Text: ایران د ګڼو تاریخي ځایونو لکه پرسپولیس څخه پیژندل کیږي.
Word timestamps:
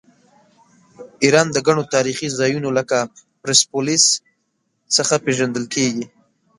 ایران 1.23 1.47
د 1.51 1.57
ګڼو 1.67 1.83
تاریخي 1.93 2.27
ځایونو 2.39 2.69
لکه 2.77 2.97
پرسپولیس 3.41 4.05
څخه 4.95 5.15
پیژندل 5.25 5.65
کیږي. 5.73 6.05